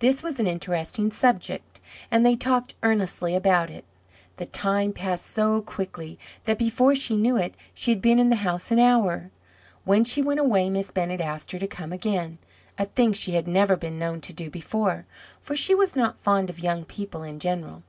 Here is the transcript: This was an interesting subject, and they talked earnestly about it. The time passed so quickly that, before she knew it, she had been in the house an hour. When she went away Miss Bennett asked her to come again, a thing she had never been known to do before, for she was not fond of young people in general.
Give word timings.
This 0.00 0.22
was 0.22 0.38
an 0.38 0.46
interesting 0.46 1.10
subject, 1.10 1.80
and 2.10 2.26
they 2.26 2.36
talked 2.36 2.74
earnestly 2.82 3.34
about 3.34 3.70
it. 3.70 3.86
The 4.36 4.44
time 4.44 4.92
passed 4.92 5.24
so 5.24 5.62
quickly 5.62 6.18
that, 6.44 6.58
before 6.58 6.94
she 6.94 7.16
knew 7.16 7.38
it, 7.38 7.54
she 7.72 7.90
had 7.90 8.02
been 8.02 8.18
in 8.18 8.28
the 8.28 8.36
house 8.44 8.70
an 8.70 8.78
hour. 8.78 9.30
When 9.84 10.04
she 10.04 10.20
went 10.20 10.40
away 10.40 10.68
Miss 10.68 10.90
Bennett 10.90 11.22
asked 11.22 11.52
her 11.52 11.58
to 11.58 11.66
come 11.66 11.90
again, 11.90 12.34
a 12.76 12.84
thing 12.84 13.14
she 13.14 13.32
had 13.32 13.48
never 13.48 13.74
been 13.74 13.98
known 13.98 14.20
to 14.20 14.34
do 14.34 14.50
before, 14.50 15.06
for 15.40 15.56
she 15.56 15.74
was 15.74 15.96
not 15.96 16.18
fond 16.18 16.50
of 16.50 16.60
young 16.60 16.84
people 16.84 17.22
in 17.22 17.38
general. 17.38 17.82